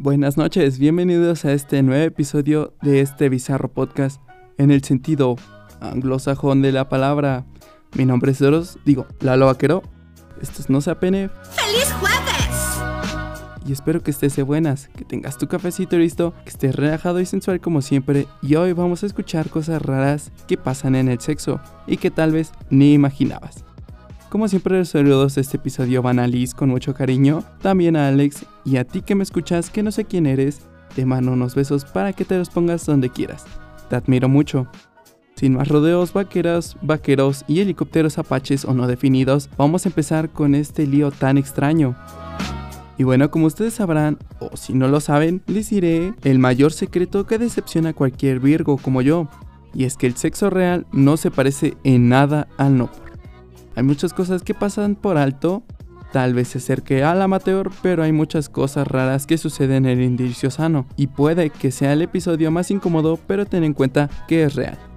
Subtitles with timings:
[0.00, 4.22] Buenas noches, bienvenidos a este nuevo episodio de este bizarro podcast
[4.56, 5.36] en el sentido
[5.80, 7.44] anglosajón de la palabra.
[7.94, 9.82] Mi nombre es Doros, digo, Lalo Vaquero.
[10.40, 11.30] Esto es No se apene.
[11.52, 12.28] ¡Feliz jueves!
[13.66, 17.26] Y espero que estés de buenas, que tengas tu cafecito listo, que estés relajado y
[17.26, 18.26] sensual como siempre.
[18.40, 22.32] Y hoy vamos a escuchar cosas raras que pasan en el sexo y que tal
[22.32, 23.64] vez ni imaginabas.
[24.30, 28.08] Como siempre los saludos de este episodio van a Liz con mucho cariño, también a
[28.08, 30.60] Alex y a ti que me escuchas que no sé quién eres,
[30.94, 33.44] te mando unos besos para que te los pongas donde quieras.
[33.88, 34.66] Te admiro mucho.
[35.38, 40.56] Sin más rodeos, vaqueras, vaqueros y helicópteros apaches o no definidos, vamos a empezar con
[40.56, 41.94] este lío tan extraño.
[42.96, 47.24] Y bueno, como ustedes sabrán, o si no lo saben, les diré el mayor secreto
[47.24, 49.28] que decepciona a cualquier Virgo como yo.
[49.72, 52.90] Y es que el sexo real no se parece en nada al no
[53.76, 55.62] hay muchas cosas que pasan por alto,
[56.12, 60.04] tal vez se acerque al amateur, pero hay muchas cosas raras que suceden en el
[60.04, 64.42] indicio sano y puede que sea el episodio más incómodo, pero ten en cuenta que
[64.42, 64.87] es real.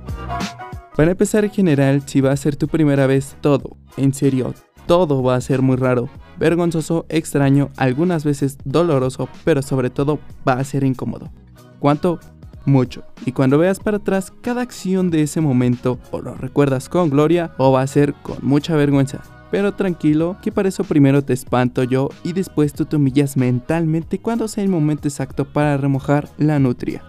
[0.95, 4.53] Para empezar en general, si va a ser tu primera vez, todo, en serio,
[4.86, 10.53] todo va a ser muy raro, vergonzoso, extraño, algunas veces doloroso, pero sobre todo va
[10.53, 11.31] a ser incómodo.
[11.80, 12.20] ¿Cuánto?
[12.66, 13.03] mucho.
[13.26, 17.52] Y cuando veas para atrás cada acción de ese momento, o lo recuerdas con gloria,
[17.58, 19.22] o va a ser con mucha vergüenza.
[19.50, 24.20] Pero tranquilo, que para eso primero te espanto yo y después tú te humillas mentalmente
[24.20, 27.03] cuando sea el momento exacto para remojar la nutria.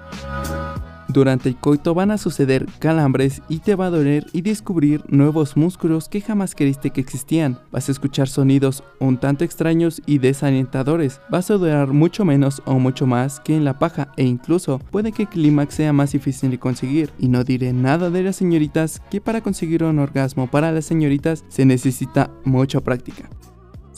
[1.13, 5.59] Durante el coito van a suceder calambres y te va a doler y descubrir nuevos
[5.59, 7.59] músculos que jamás creíste que existían.
[7.71, 11.21] Vas a escuchar sonidos un tanto extraños y desalentadores.
[11.29, 15.13] Vas a durar mucho menos o mucho más que en la paja e incluso puede
[15.13, 17.11] que el clímax sea más difícil de conseguir.
[17.19, 21.45] Y no diré nada de las señoritas que para conseguir un orgasmo para las señoritas
[21.49, 23.29] se necesita mucha práctica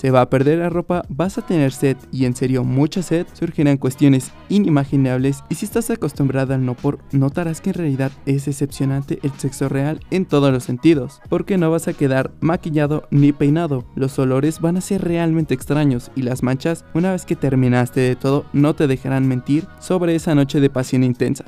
[0.05, 3.27] se va a perder la ropa, vas a tener sed y en serio mucha sed,
[3.33, 8.45] surgirán cuestiones inimaginables y si estás acostumbrada al no por, notarás que en realidad es
[8.45, 13.33] decepcionante el sexo real en todos los sentidos, porque no vas a quedar maquillado ni
[13.33, 18.01] peinado, los olores van a ser realmente extraños y las manchas, una vez que terminaste
[18.01, 21.47] de todo, no te dejarán mentir sobre esa noche de pasión intensa.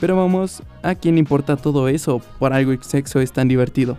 [0.00, 2.22] Pero vamos, ¿a quién importa todo eso?
[2.38, 3.98] Por algo el sexo es tan divertido.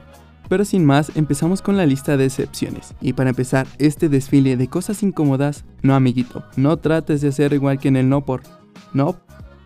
[0.53, 2.94] Pero sin más, empezamos con la lista de excepciones.
[3.02, 7.80] Y para empezar este desfile de cosas incómodas, no amiguito, no trates de hacer igual
[7.80, 8.44] que en el no por.
[8.94, 9.18] No,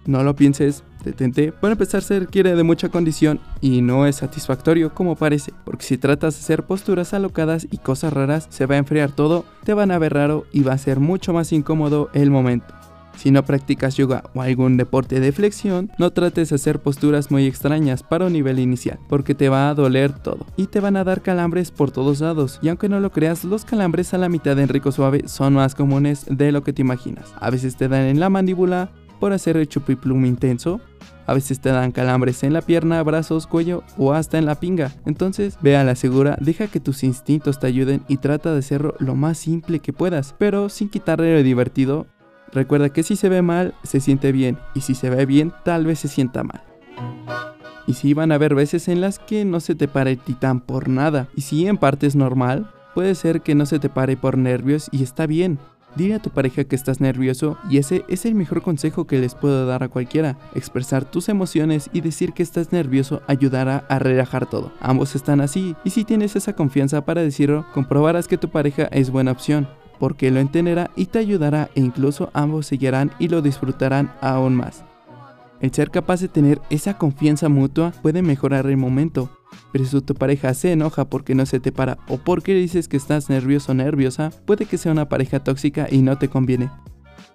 [0.06, 1.52] no lo pienses, detente.
[1.52, 5.98] Para empezar se requiere de mucha condición y no es satisfactorio como parece, porque si
[5.98, 9.92] tratas de hacer posturas alocadas y cosas raras, se va a enfriar todo, te van
[9.92, 12.77] a ver raro y va a ser mucho más incómodo el momento.
[13.18, 17.46] Si no practicas yoga o algún deporte de flexión, no trates de hacer posturas muy
[17.46, 21.04] extrañas para un nivel inicial, porque te va a doler todo y te van a
[21.04, 22.60] dar calambres por todos lados.
[22.62, 25.74] Y aunque no lo creas, los calambres a la mitad en rico suave son más
[25.74, 27.34] comunes de lo que te imaginas.
[27.40, 30.80] A veces te dan en la mandíbula por hacer el chupiplum intenso,
[31.26, 34.94] a veces te dan calambres en la pierna, brazos, cuello o hasta en la pinga.
[35.06, 38.96] Entonces, ve a la segura, deja que tus instintos te ayuden y trata de hacerlo
[39.00, 42.08] lo más simple que puedas, pero sin quitarle lo divertido
[42.52, 45.86] Recuerda que si se ve mal, se siente bien, y si se ve bien, tal
[45.86, 46.62] vez se sienta mal.
[47.86, 50.60] Y si van a haber veces en las que no se te pare el titán
[50.60, 54.18] por nada, y si en parte es normal, puede ser que no se te pare
[54.18, 55.60] por nervios y está bien.
[55.96, 59.34] Dile a tu pareja que estás nervioso y ese es el mejor consejo que les
[59.34, 60.38] puedo dar a cualquiera.
[60.54, 64.72] Expresar tus emociones y decir que estás nervioso ayudará a relajar todo.
[64.80, 69.10] Ambos están así y si tienes esa confianza para decirlo, comprobarás que tu pareja es
[69.10, 69.68] buena opción
[70.00, 74.84] porque lo entenderá y te ayudará e incluso ambos seguirán y lo disfrutarán aún más.
[75.60, 79.30] El ser capaz de tener esa confianza mutua puede mejorar el momento,
[79.72, 82.98] pero si tu pareja se enoja porque no se te para o porque dices que
[82.98, 86.70] estás nervioso o nerviosa, puede que sea una pareja tóxica y no te conviene.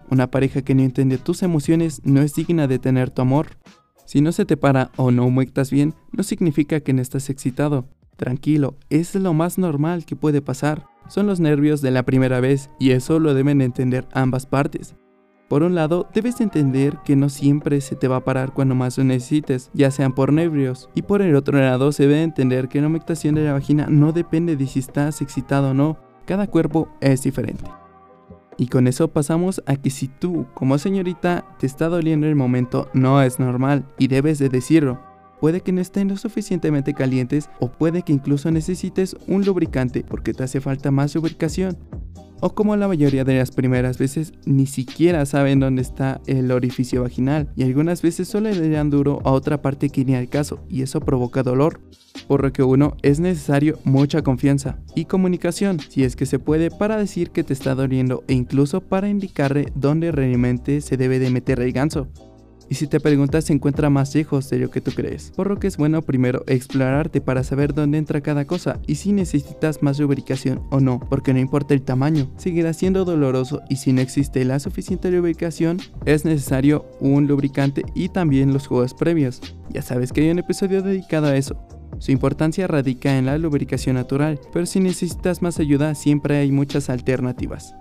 [0.08, 3.56] Una pareja que no entiende tus emociones no es digna de tener tu amor.
[4.04, 7.88] Si no se te para o no muectas bien, no significa que no estás excitado.
[8.22, 12.70] Tranquilo, es lo más normal que puede pasar son los nervios de la primera vez
[12.78, 14.94] y eso lo deben entender ambas partes.
[15.48, 18.96] Por un lado, debes entender que no siempre se te va a parar cuando más
[18.96, 20.88] lo necesites, ya sean por nervios.
[20.94, 24.12] Y por el otro lado, se debe entender que la humectación de la vagina no
[24.12, 27.64] depende de si estás excitado o no, cada cuerpo es diferente.
[28.56, 32.88] Y con eso pasamos a que si tú, como señorita, te está doliendo el momento,
[32.94, 35.11] no es normal y debes de decirlo.
[35.42, 40.32] Puede que no estén lo suficientemente calientes o puede que incluso necesites un lubricante porque
[40.32, 41.76] te hace falta más lubricación
[42.38, 47.02] o como la mayoría de las primeras veces ni siquiera saben dónde está el orificio
[47.02, 50.64] vaginal y algunas veces solo le dan duro a otra parte que ni al caso
[50.68, 51.80] y eso provoca dolor.
[52.28, 56.70] Por lo que uno es necesario mucha confianza y comunicación, si es que se puede,
[56.70, 61.30] para decir que te está doliendo e incluso para indicarle dónde realmente se debe de
[61.30, 62.06] meter el ganso
[62.72, 65.58] y si te preguntas se encuentra más lejos de lo que tú crees, por lo
[65.58, 69.98] que es bueno primero explorarte para saber dónde entra cada cosa y si necesitas más
[69.98, 74.42] lubricación o no, porque no importa el tamaño, seguirá siendo doloroso y si no existe
[74.46, 79.42] la suficiente lubricación, es necesario un lubricante y también los juegos previos.
[79.68, 81.62] Ya sabes que hay un episodio dedicado a eso.
[81.98, 86.88] Su importancia radica en la lubricación natural, pero si necesitas más ayuda siempre hay muchas
[86.88, 87.74] alternativas.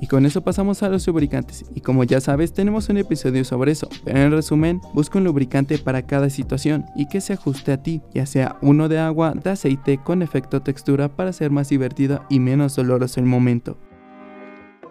[0.00, 1.64] Y con eso pasamos a los lubricantes.
[1.74, 3.88] Y como ya sabes, tenemos un episodio sobre eso.
[4.04, 8.02] Pero en resumen, busca un lubricante para cada situación y que se ajuste a ti,
[8.14, 12.40] ya sea uno de agua, de aceite, con efecto textura para ser más divertido y
[12.40, 13.76] menos doloroso el momento.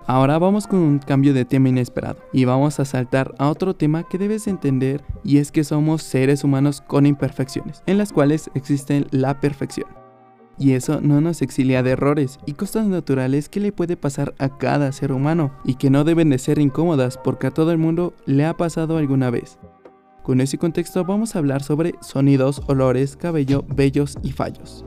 [0.09, 4.04] Ahora vamos con un cambio de tema inesperado y vamos a saltar a otro tema
[4.04, 9.07] que debes entender y es que somos seres humanos con imperfecciones, en las cuales existen
[9.12, 10.06] la perfección.
[10.59, 14.57] Y eso no nos exilia de errores y cosas naturales que le puede pasar a
[14.57, 18.13] cada ser humano y que no deben de ser incómodas porque a todo el mundo
[18.25, 19.59] le ha pasado alguna vez.
[20.24, 24.83] Con ese contexto vamos a hablar sobre sonidos, olores, cabello, vellos y fallos.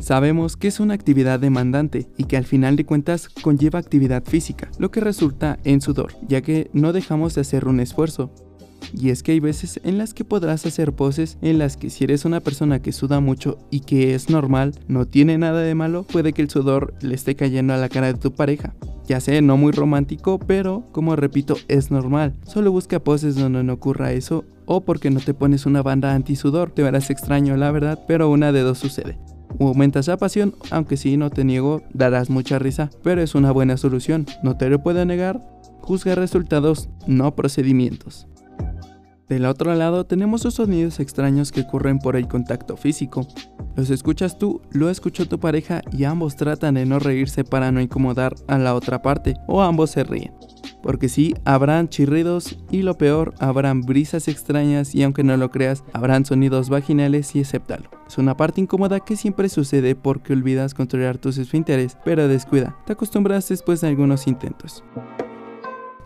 [0.00, 4.70] Sabemos que es una actividad demandante y que al final de cuentas conlleva actividad física,
[4.78, 8.32] lo que resulta en sudor, ya que no dejamos de hacer un esfuerzo,
[8.92, 12.04] y es que hay veces en las que podrás hacer poses en las que si
[12.04, 16.04] eres una persona que suda mucho y que es normal, no tiene nada de malo,
[16.04, 18.74] puede que el sudor le esté cayendo a la cara de tu pareja.
[19.06, 22.34] Ya sé, no muy romántico, pero como repito, es normal.
[22.44, 26.70] Solo busca poses donde no ocurra eso o porque no te pones una banda anti-sudor.
[26.70, 29.18] Te verás extraño, la verdad, pero una de dos sucede.
[29.58, 33.50] O aumentas la pasión, aunque sí, no te niego, darás mucha risa, pero es una
[33.50, 34.26] buena solución.
[34.44, 35.40] No te lo puedo negar.
[35.80, 38.28] Juzga resultados, no procedimientos.
[39.30, 43.28] Del otro lado tenemos los sonidos extraños que ocurren por el contacto físico.
[43.76, 47.80] Los escuchas tú, lo escuchó tu pareja y ambos tratan de no reírse para no
[47.80, 50.34] incomodar a la otra parte, o ambos se ríen.
[50.82, 55.84] Porque sí, habrán chirridos y lo peor, habrán brisas extrañas y aunque no lo creas,
[55.92, 57.88] habrán sonidos vaginales y acéptalo.
[58.08, 62.94] Es una parte incómoda que siempre sucede porque olvidas controlar tus esfínteres, pero descuida, te
[62.94, 64.82] acostumbras después de algunos intentos.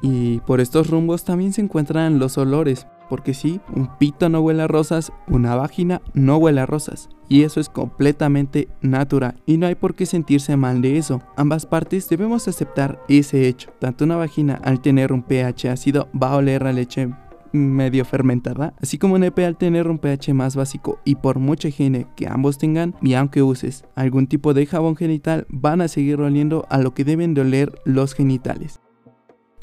[0.03, 4.65] Y por estos rumbos también se encuentran los olores, porque sí, un pito no huele
[4.65, 7.09] a rosas, una vagina no huele a rosas.
[7.29, 9.41] Y eso es completamente natural.
[9.47, 11.23] Y no hay por qué sentirse mal de eso.
[11.37, 13.71] Ambas partes debemos aceptar ese hecho.
[13.79, 17.09] Tanto una vagina al tener un pH ácido va a oler a leche
[17.53, 21.69] medio fermentada, así como un EP al tener un pH más básico y por mucha
[21.69, 26.21] higiene que ambos tengan, y aunque uses algún tipo de jabón genital, van a seguir
[26.21, 28.81] oliendo a lo que deben de oler los genitales.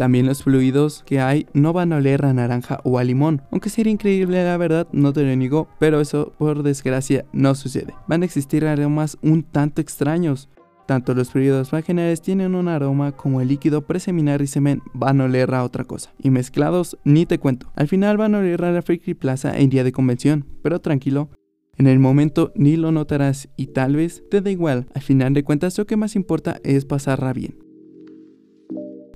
[0.02, 3.70] También los fluidos que hay no van a oler a naranja o a limón, aunque
[3.70, 7.94] sería increíble la verdad, no te lo niego, pero eso por desgracia no sucede.
[8.08, 10.50] Van a existir aromas un tanto extraños.
[10.88, 15.26] Tanto los fluidos vaginales tienen un aroma como el líquido preseminar y semen van a
[15.26, 16.12] oler a otra cosa.
[16.18, 17.72] Y mezclados, ni te cuento.
[17.76, 21.30] Al final van a oler a la Friki Plaza en día de convención, pero tranquilo,
[21.78, 24.88] en el momento ni lo notarás y tal vez te da igual.
[24.96, 27.71] Al final de cuentas lo que más importa es pasarla bien.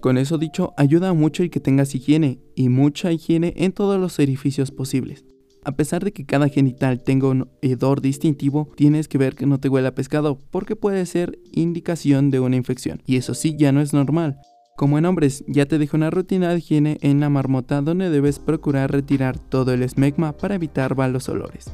[0.05, 4.19] Con eso dicho, ayuda mucho el que tengas higiene y mucha higiene en todos los
[4.19, 5.25] edificios posibles.
[5.63, 9.59] A pesar de que cada genital tenga un hedor distintivo, tienes que ver que no
[9.59, 13.01] te huela pescado porque puede ser indicación de una infección.
[13.07, 14.37] Y eso sí ya no es normal.
[14.77, 18.37] Como en hombres, ya te dejo una rutina de higiene en la marmota donde debes
[18.37, 21.71] procurar retirar todo el esmegma para evitar malos olores.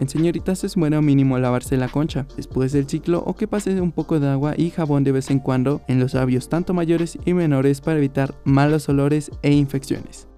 [0.00, 3.92] En señoritas es bueno mínimo lavarse la concha después del ciclo o que pase un
[3.92, 7.34] poco de agua y jabón de vez en cuando en los labios tanto mayores y
[7.34, 10.29] menores para evitar malos olores e infecciones.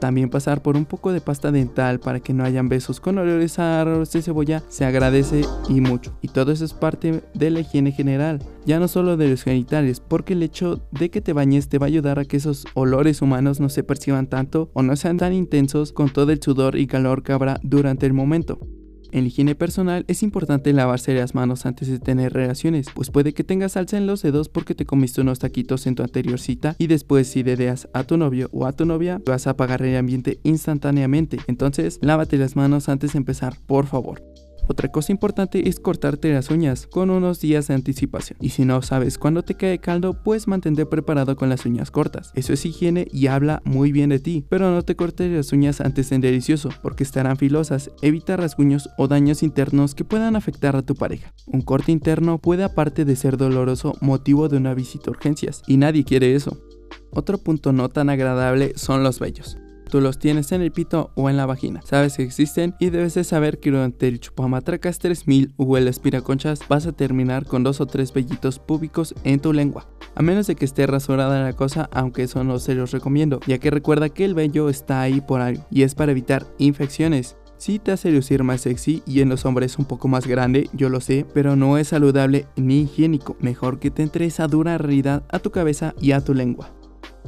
[0.00, 3.58] También pasar por un poco de pasta dental para que no hayan besos con olores
[3.58, 6.16] a arroz de cebolla se agradece y mucho.
[6.22, 10.00] Y todo eso es parte de la higiene general, ya no solo de los genitales,
[10.00, 13.22] porque el hecho de que te bañes te va a ayudar a que esos olores
[13.22, 16.86] humanos no se perciban tanto o no sean tan intensos con todo el sudor y
[16.86, 18.58] calor que habrá durante el momento.
[19.12, 23.34] En la higiene personal es importante lavarse las manos antes de tener relaciones, pues puede
[23.34, 26.76] que tengas salsa en los dedos porque te comiste unos taquitos en tu anterior cita
[26.78, 29.96] y después si dedeas a tu novio o a tu novia vas a apagar el
[29.96, 31.38] ambiente instantáneamente.
[31.46, 34.22] Entonces lávate las manos antes de empezar, por favor.
[34.68, 38.38] Otra cosa importante es cortarte las uñas con unos días de anticipación.
[38.40, 42.32] Y si no sabes cuándo te cae caldo, puedes mantener preparado con las uñas cortas.
[42.34, 44.44] Eso es higiene y habla muy bien de ti.
[44.48, 47.90] Pero no te cortes las uñas antes de delicioso, porque estarán filosas.
[48.02, 51.32] Evita rasguños o daños internos que puedan afectar a tu pareja.
[51.46, 55.62] Un corte interno puede aparte de ser doloroso motivo de una visita a urgencias.
[55.66, 56.58] Y nadie quiere eso.
[57.10, 59.56] Otro punto no tan agradable son los vellos.
[59.90, 61.80] Tú los tienes en el pito o en la vagina.
[61.84, 66.60] Sabes que existen y debes de saber que durante el chupamatracas 3000 o el espiraconchas
[66.68, 69.88] vas a terminar con dos o tres vellitos púbicos en tu lengua.
[70.14, 73.58] A menos de que esté rasurada la cosa, aunque eso no se los recomiendo, ya
[73.58, 77.36] que recuerda que el vello está ahí por algo y es para evitar infecciones.
[77.58, 80.90] Sí te hace lucir más sexy y en los hombres un poco más grande, yo
[80.90, 83.36] lo sé, pero no es saludable ni higiénico.
[83.40, 86.75] Mejor que te entre esa dura realidad a tu cabeza y a tu lengua.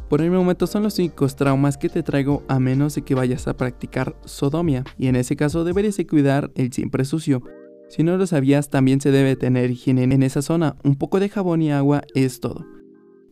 [0.09, 3.47] Por el momento son los únicos traumas que te traigo a menos de que vayas
[3.47, 7.43] a practicar sodomia, y en ese caso deberías de cuidar el siempre sucio.
[7.91, 11.29] Si no lo sabías, también se debe tener higiene en esa zona, un poco de
[11.29, 12.67] jabón y agua es todo.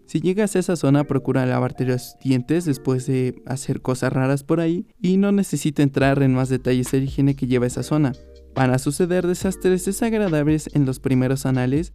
[0.06, 4.60] Si llegas a esa zona, procura lavarte los dientes después de hacer cosas raras por
[4.60, 8.12] ahí y no necesito entrar en más detalles de higiene que lleva esa zona.
[8.54, 11.92] Van a suceder desastres desagradables en los primeros anales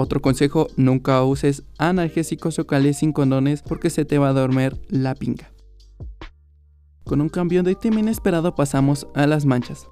[0.00, 5.14] otro consejo, nunca uses analgésicos locales sin condones porque se te va a dormir la
[5.14, 5.50] pinga.
[7.04, 9.86] Con un cambio de tema inesperado pasamos a las manchas.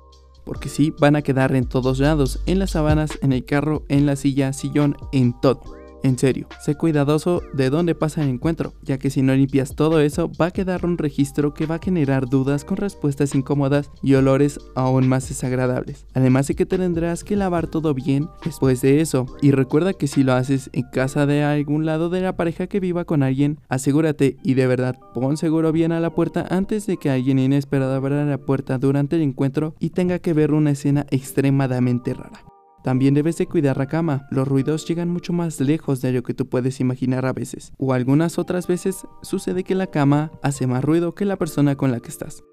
[0.44, 4.06] Porque sí, van a quedar en todos lados, en las sábanas, en el carro, en
[4.06, 5.77] la silla, sillón, en todo.
[6.02, 10.00] En serio, sé cuidadoso de dónde pasa el encuentro, ya que si no limpias todo
[10.00, 14.14] eso va a quedar un registro que va a generar dudas con respuestas incómodas y
[14.14, 16.06] olores aún más desagradables.
[16.14, 19.26] Además de que tendrás que lavar todo bien después de eso.
[19.42, 22.80] Y recuerda que si lo haces en casa de algún lado de la pareja que
[22.80, 26.96] viva con alguien, asegúrate y de verdad pon seguro bien a la puerta antes de
[26.96, 31.06] que alguien inesperado abra la puerta durante el encuentro y tenga que ver una escena
[31.10, 32.42] extremadamente rara.
[32.84, 36.34] También debes de cuidar la cama, los ruidos llegan mucho más lejos de lo que
[36.34, 40.84] tú puedes imaginar a veces, o algunas otras veces sucede que la cama hace más
[40.84, 42.44] ruido que la persona con la que estás.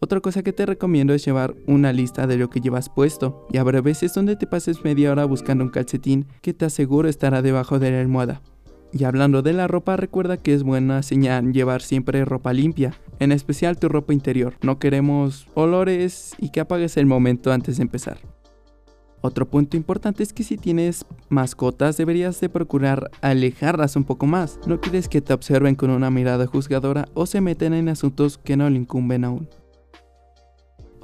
[0.00, 3.58] Otra cosa que te recomiendo es llevar una lista de lo que llevas puesto, y
[3.58, 7.78] habrá veces donde te pases media hora buscando un calcetín que te aseguro estará debajo
[7.78, 8.42] de la almohada.
[8.92, 13.32] Y hablando de la ropa, recuerda que es buena señal llevar siempre ropa limpia, en
[13.32, 14.54] especial tu ropa interior.
[14.60, 18.18] No queremos olores y que apagues el momento antes de empezar.
[19.22, 24.58] Otro punto importante es que si tienes mascotas deberías de procurar alejarlas un poco más.
[24.66, 28.56] No quieres que te observen con una mirada juzgadora o se meten en asuntos que
[28.56, 29.48] no le incumben aún.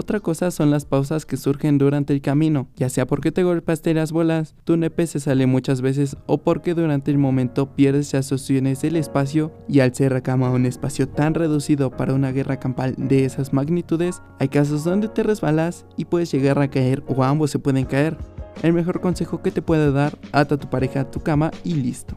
[0.01, 3.93] Otra cosa son las pausas que surgen durante el camino, ya sea porque te golpeaste
[3.95, 8.31] las bolas, tu nepe se sale muchas veces o porque durante el momento pierdes las
[8.31, 12.95] opciones del espacio y al ser cama un espacio tan reducido para una guerra campal
[12.97, 17.51] de esas magnitudes, hay casos donde te resbalas y puedes llegar a caer o ambos
[17.51, 18.17] se pueden caer.
[18.63, 21.75] El mejor consejo que te puede dar, ata a tu pareja a tu cama y
[21.75, 22.17] listo.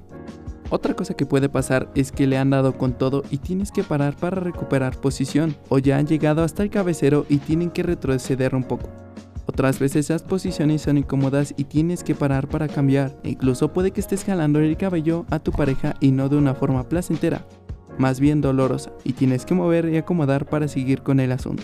[0.72, 3.84] Otra cosa que puede pasar es que le han dado con todo y tienes que
[3.84, 8.56] parar para recuperar posición, o ya han llegado hasta el cabecero y tienen que retroceder
[8.56, 8.90] un poco.
[9.48, 13.92] Otras veces las posiciones son incómodas y tienes que parar para cambiar, e incluso puede
[13.92, 17.46] que estés jalando el cabello a tu pareja y no de una forma placentera,
[17.98, 21.64] más bien dolorosa, y tienes que mover y acomodar para seguir con el asunto.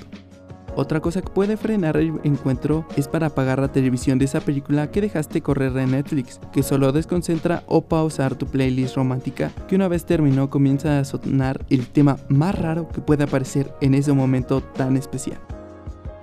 [0.77, 4.91] Otra cosa que puede frenar el encuentro es para apagar la televisión de esa película
[4.91, 9.87] que dejaste correr en Netflix, que solo desconcentra o pausar tu playlist romántica, que una
[9.87, 14.61] vez terminó comienza a sonar el tema más raro que puede aparecer en ese momento
[14.61, 15.39] tan especial.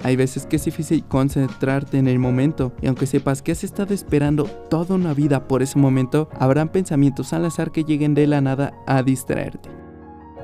[0.04, 3.92] Hay veces que es difícil concentrarte en el momento y aunque sepas que has estado
[3.92, 8.40] esperando toda una vida por ese momento, habrán pensamientos al azar que lleguen de la
[8.40, 9.68] nada a distraerte.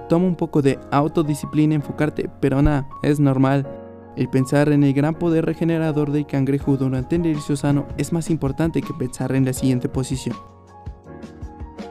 [0.09, 3.79] Toma un poco de autodisciplina enfocarte, pero nada, es normal.
[4.20, 8.28] El pensar en el gran poder regenerador del cangrejo durante el ejercicio sano es más
[8.28, 10.36] importante que pensar en la siguiente posición.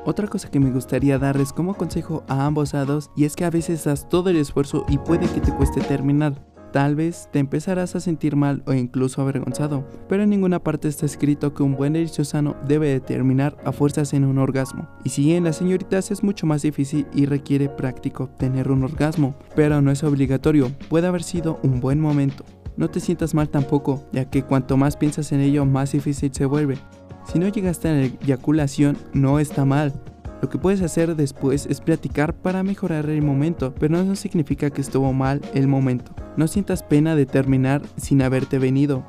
[0.06, 3.50] Otra cosa que me gustaría darles como consejo a ambos lados y es que a
[3.50, 6.36] veces das todo el esfuerzo y puede que te cueste terminar.
[6.72, 11.08] Tal vez te empezarás a sentir mal o incluso avergonzado, pero en ninguna parte está
[11.08, 14.88] escrito que un buen ejercicio sano debe determinar a fuerzas en un orgasmo.
[15.04, 19.36] Y si en las señoritas es mucho más difícil y requiere práctico obtener un orgasmo,
[19.56, 22.44] pero no es obligatorio, puede haber sido un buen momento.
[22.78, 26.46] No te sientas mal tampoco, ya que cuanto más piensas en ello, más difícil se
[26.46, 26.78] vuelve.
[27.26, 29.94] Si no llegaste a la eyaculación, no está mal,
[30.42, 34.82] lo que puedes hacer después es platicar para mejorar el momento, pero no significa que
[34.82, 36.14] estuvo mal el momento.
[36.38, 39.06] No sientas pena de terminar sin haberte venido.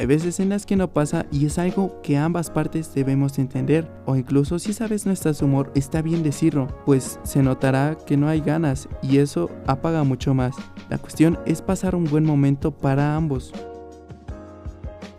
[0.00, 3.88] Hay veces en las que no pasa y es algo que ambas partes debemos entender,
[4.06, 8.28] o incluso si sabes no estás humor, está bien decirlo, pues se notará que no
[8.28, 10.56] hay ganas y eso apaga mucho más.
[10.88, 13.52] La cuestión es pasar un buen momento para ambos.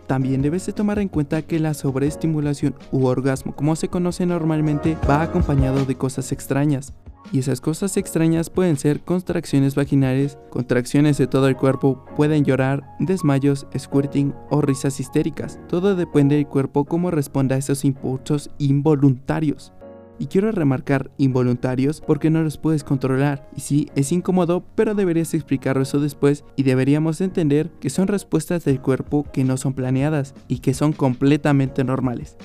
[0.06, 4.98] También debes de tomar en cuenta que la sobreestimulación u orgasmo, como se conoce normalmente,
[5.08, 6.92] va acompañado de cosas extrañas.
[7.32, 12.84] Y esas cosas extrañas pueden ser contracciones vaginales, contracciones de todo el cuerpo, pueden llorar,
[13.00, 15.58] desmayos, squirting o risas histéricas.
[15.68, 19.72] Todo depende del cuerpo cómo responda a esos impulsos involuntarios.
[20.18, 23.48] Y quiero remarcar involuntarios porque no los puedes controlar.
[23.56, 28.64] Y sí, es incómodo, pero deberías explicarlo eso después y deberíamos entender que son respuestas
[28.64, 32.36] del cuerpo que no son planeadas y que son completamente normales.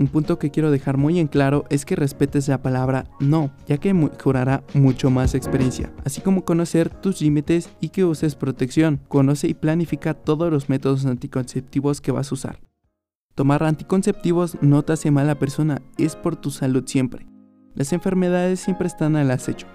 [0.00, 3.76] Un punto que quiero dejar muy en claro es que respetes la palabra no, ya
[3.76, 9.02] que mejorará mucho más experiencia, así como conocer tus límites y que uses protección.
[9.08, 12.69] Conoce y planifica todos los métodos anticonceptivos que vas a usar.
[13.40, 17.26] Tomar anticonceptivos no te hace mala persona, es por tu salud siempre.
[17.74, 19.66] Las enfermedades siempre están al acecho.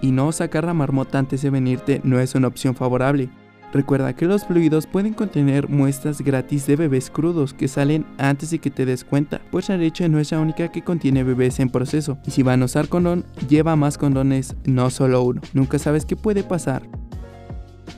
[0.00, 3.30] Y no sacar la marmota antes de venirte no es una opción favorable.
[3.72, 8.58] Recuerda que los fluidos pueden contener muestras gratis de bebés crudos que salen antes de
[8.58, 11.70] que te des cuenta, pues la leche no es la única que contiene bebés en
[11.70, 12.18] proceso.
[12.26, 15.40] Y si van a usar condón, lleva más condones, no solo uno.
[15.52, 16.82] Nunca sabes qué puede pasar.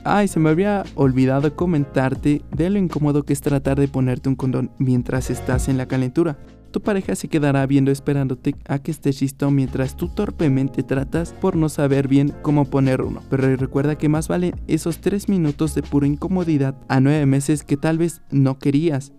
[0.03, 4.35] Ay, se me había olvidado comentarte de lo incómodo que es tratar de ponerte un
[4.35, 6.37] condón mientras estás en la calentura.
[6.71, 11.55] Tu pareja se quedará viendo esperándote a que estés listo mientras tú torpemente tratas por
[11.55, 13.21] no saber bien cómo poner uno.
[13.29, 17.77] Pero recuerda que más valen esos 3 minutos de pura incomodidad a 9 meses que
[17.77, 19.13] tal vez no querías.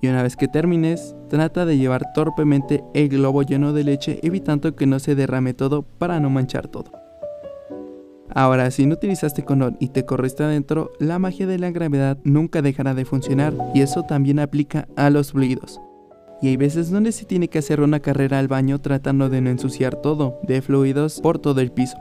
[0.00, 4.76] Y una vez que termines, trata de llevar torpemente el globo lleno de leche evitando
[4.76, 7.05] que no se derrame todo para no manchar todo.
[8.34, 12.62] Ahora, si no utilizaste condón y te corriste adentro, la magia de la gravedad nunca
[12.62, 15.80] dejará de funcionar y eso también aplica a los fluidos.
[16.42, 19.50] Y hay veces donde se tiene que hacer una carrera al baño tratando de no
[19.50, 21.96] ensuciar todo de fluidos por todo el piso.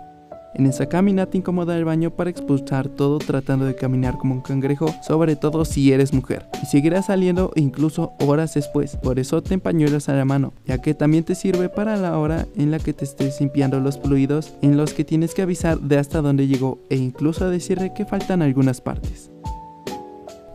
[0.56, 4.88] En esa caminata incómoda del baño para expulsar todo tratando de caminar como un cangrejo,
[5.06, 6.46] sobre todo si eres mujer.
[6.64, 8.96] Y seguirás saliendo incluso horas después.
[8.96, 12.46] Por eso te pañuelos a la mano, ya que también te sirve para la hora
[12.56, 15.98] en la que te estés limpiando los fluidos en los que tienes que avisar de
[15.98, 19.32] hasta dónde llegó e incluso decirle que faltan algunas partes.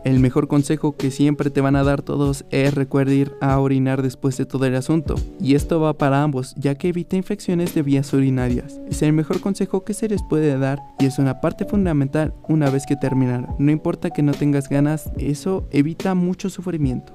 [0.03, 4.01] El mejor consejo que siempre te van a dar todos es recuerda ir a orinar
[4.01, 5.13] después de todo el asunto.
[5.39, 8.81] Y esto va para ambos, ya que evita infecciones de vías urinarias.
[8.89, 12.71] Es el mejor consejo que se les puede dar y es una parte fundamental una
[12.71, 13.47] vez que terminar.
[13.59, 17.13] No importa que no tengas ganas, eso evita mucho sufrimiento.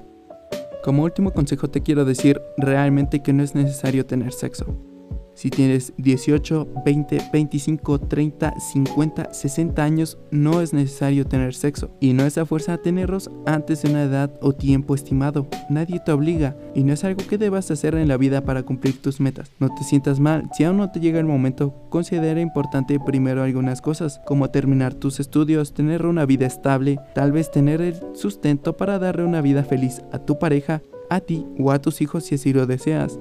[0.81, 4.77] Como último consejo te quiero decir realmente que no es necesario tener sexo.
[5.37, 11.91] Si tienes 18, 20, 25, 30, 50, 60 años, no es necesario tener sexo.
[11.99, 15.47] Y no es a fuerza tenerlos antes de una edad o tiempo estimado.
[15.69, 18.99] Nadie te obliga y no es algo que debas hacer en la vida para cumplir
[18.99, 19.51] tus metas.
[19.59, 20.49] No te sientas mal.
[20.57, 25.19] Si aún no te llega el momento, considera importante primero algunas cosas, como terminar tus
[25.19, 30.01] estudios, tener una vida estable, tal vez tener el sustento para darle una vida feliz
[30.11, 33.19] a tu pareja, a ti o a tus hijos si así lo deseas.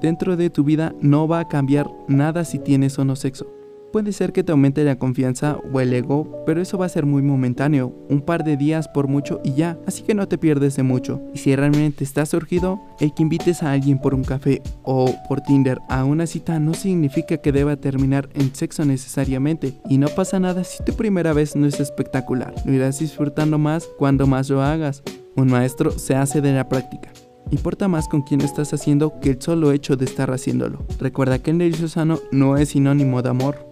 [0.00, 3.46] Dentro de tu vida no va a cambiar nada si tienes o no sexo.
[3.92, 7.06] Puede ser que te aumente la confianza o el ego, pero eso va a ser
[7.06, 10.76] muy momentáneo, un par de días por mucho y ya, así que no te pierdes
[10.76, 11.22] de mucho.
[11.32, 15.40] Y si realmente estás surgido, el que invites a alguien por un café o por
[15.40, 19.80] Tinder a una cita no significa que deba terminar en sexo necesariamente.
[19.88, 23.88] Y no pasa nada si tu primera vez no es espectacular, lo irás disfrutando más
[23.98, 25.02] cuando más lo hagas.
[25.34, 27.10] Un maestro se hace de la práctica.
[27.50, 30.80] Importa más con quién estás haciendo que el solo hecho de estar haciéndolo.
[30.98, 33.67] Recuerda que el negocio sano no es sinónimo de amor,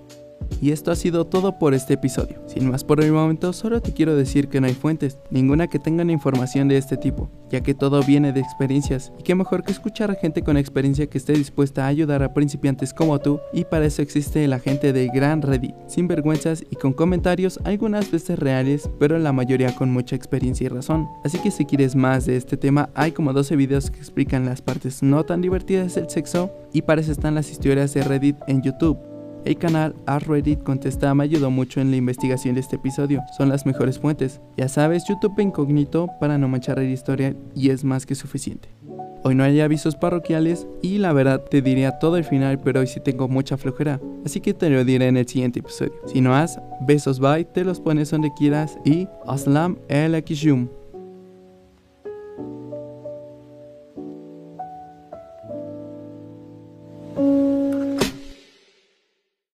[0.61, 2.41] y esto ha sido todo por este episodio.
[2.47, 5.79] Sin más por el momento, solo te quiero decir que no hay fuentes, ninguna que
[5.79, 9.73] tengan información de este tipo, ya que todo viene de experiencias, y qué mejor que
[9.73, 13.65] escuchar a gente con experiencia que esté dispuesta a ayudar a principiantes como tú, y
[13.65, 18.39] para eso existe la gente de Gran Reddit, sin vergüenzas y con comentarios algunas veces
[18.39, 21.09] reales, pero la mayoría con mucha experiencia y razón.
[21.25, 24.63] Así que si quieres más de este tema, hay como 12 videos que explican las
[24.63, 28.63] partes no tan divertidas del sexo, y para eso están las historias de Reddit en
[28.63, 29.16] YouTube.
[29.47, 29.95] El canal
[30.27, 33.23] Reddit Contesta me ayudó mucho en la investigación de este episodio.
[33.39, 34.41] Son las mejores fuentes.
[34.57, 38.69] Ya sabes, YouTube incógnito para no manchar la historia y es más que suficiente.
[39.23, 42.89] Hoy no hay avisos parroquiales y la verdad te diría todo el final, pero hoy
[42.89, 45.95] sí tengo mucha flojera, así que te lo diré en el siguiente episodio.
[46.07, 50.69] Si no has, besos bye, te los pones donde quieras y aslam el akishum.